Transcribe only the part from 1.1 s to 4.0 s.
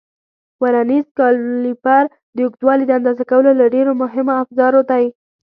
کالیپر د اوږدوالي د اندازه کولو له ډېرو